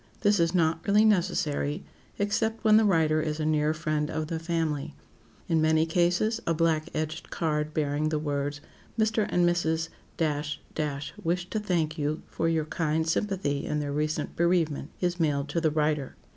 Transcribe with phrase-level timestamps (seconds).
[0.21, 1.83] This is not really necessary,
[2.17, 4.95] except when the writer is a near friend of the family.
[5.47, 8.61] In many cases, a black edged card bearing the words,
[8.97, 9.27] "Mr.
[9.29, 9.89] and Mrs.——
[11.23, 15.61] wish to thank you for your kind sympathy in their recent bereavement," is mailed to
[15.61, 16.15] the writer.